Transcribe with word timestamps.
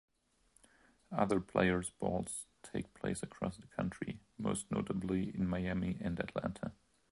Other 1.15 1.39
Players 1.39 1.91
Balls 1.91 2.47
take 2.63 2.91
place 2.95 3.21
across 3.21 3.57
the 3.57 3.67
country, 3.67 4.19
most 4.39 4.71
notably 4.71 5.29
in 5.29 5.47
Miami 5.47 5.99
and 6.01 6.19
Atlanta. 6.19 6.71